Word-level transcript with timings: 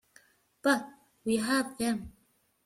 But 0.63 0.89
we 1.25 1.37
have 1.37 1.77
them! 1.77 2.13